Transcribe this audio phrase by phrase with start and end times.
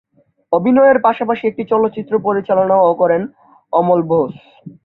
[0.51, 3.21] অভিনয়ের পাশাপাশি একটি চলচ্চিত্র পরিচালনাও করেন
[3.73, 4.33] অমল বোস।